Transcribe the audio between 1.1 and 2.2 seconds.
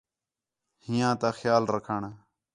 تا خیال رکھݨ